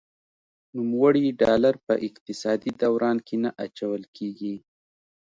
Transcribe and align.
نوموړي 0.77 1.25
ډالر 1.41 1.73
په 1.85 1.93
اقتصادي 2.07 2.71
دوران 2.81 3.17
کې 3.27 3.35
نه 3.43 3.49
اچول 3.65 4.01
کیږي. 4.15 4.55